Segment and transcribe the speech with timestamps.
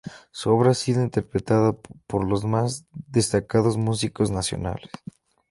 [0.31, 4.89] Su obra ha sido interpretada por los más destacados músicos nacionales.